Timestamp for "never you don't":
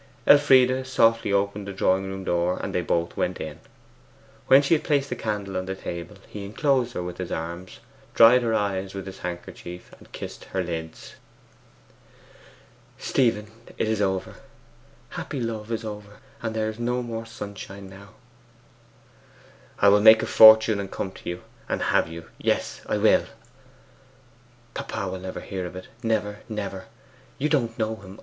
26.49-27.77